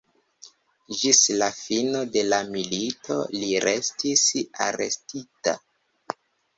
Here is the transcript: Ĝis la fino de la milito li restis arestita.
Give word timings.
Ĝis 1.01 1.19
la 1.41 1.49
fino 1.57 2.01
de 2.17 2.25
la 2.31 2.41
milito 2.57 3.21
li 3.39 3.55
restis 3.69 4.27
arestita. 4.71 5.59